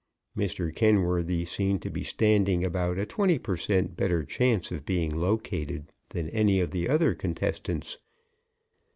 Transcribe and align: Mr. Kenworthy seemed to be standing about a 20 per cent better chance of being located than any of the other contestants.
Mr. 0.35 0.73
Kenworthy 0.75 1.45
seemed 1.45 1.83
to 1.83 1.91
be 1.91 2.03
standing 2.03 2.65
about 2.65 2.97
a 2.97 3.05
20 3.05 3.37
per 3.37 3.55
cent 3.55 3.95
better 3.95 4.23
chance 4.25 4.71
of 4.71 4.83
being 4.83 5.15
located 5.15 5.93
than 6.09 6.27
any 6.31 6.59
of 6.59 6.71
the 6.71 6.89
other 6.89 7.13
contestants. 7.13 7.99